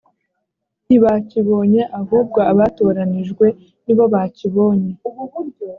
ntibakibonye 0.87 1.81
ahubwo 1.99 2.39
abatoranijwe 2.51 3.45
ni 3.85 3.93
bo 3.97 4.05
bakibonye 4.13 4.91